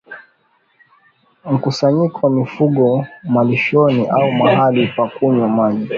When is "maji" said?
5.49-5.89